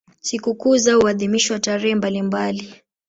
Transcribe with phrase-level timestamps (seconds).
[0.19, 2.75] Sikukuu zao huadhimishwa tarehe mbalimbali.